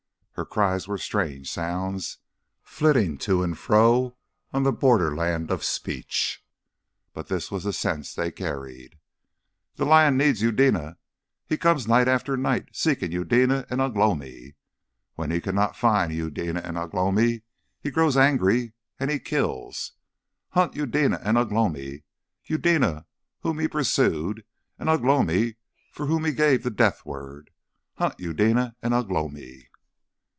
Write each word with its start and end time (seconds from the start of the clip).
Her 0.35 0.45
cries 0.45 0.87
were 0.87 0.97
strange 0.97 1.51
sounds, 1.51 2.17
flitting 2.63 3.19
to 3.19 3.43
and 3.43 3.55
fro 3.55 4.17
on 4.51 4.63
the 4.63 4.71
borderland 4.71 5.51
of 5.51 5.63
speech, 5.63 6.43
but 7.13 7.27
this 7.27 7.51
was 7.51 7.63
the 7.65 7.71
sense 7.73 8.15
they 8.15 8.31
carried: 8.31 8.97
"The 9.75 9.85
lion 9.85 10.17
needs 10.17 10.41
Eudena. 10.41 10.97
He 11.45 11.57
comes 11.57 11.87
night 11.87 12.07
after 12.07 12.35
night 12.37 12.69
seeking 12.73 13.11
Eudena 13.11 13.67
and 13.69 13.79
Ugh 13.81 13.95
lomi. 13.95 14.55
When 15.13 15.29
he 15.29 15.41
cannot 15.41 15.75
find 15.75 16.11
Eudena 16.11 16.61
and 16.61 16.75
Ugh 16.75 16.93
lomi, 16.95 17.43
he 17.79 17.91
grows 17.91 18.17
angry 18.17 18.73
and 18.99 19.11
he 19.11 19.19
kills. 19.19 19.91
Hunt 20.53 20.73
Eudena 20.75 21.19
and 21.21 21.37
Ugh 21.37 21.51
lomi, 21.51 22.03
Eudena 22.45 23.05
whom 23.41 23.59
he 23.59 23.67
pursued, 23.67 24.43
and 24.79 24.89
Ugh 24.89 25.05
lomi 25.05 25.57
for 25.91 26.07
whom 26.07 26.25
he 26.25 26.31
gave 26.31 26.63
the 26.63 26.71
death 26.71 27.05
word! 27.05 27.51
Hunt 27.97 28.15
Eudena 28.19 28.75
and 28.81 28.95
Ugh 28.95 29.11
lomi!" 29.11 29.67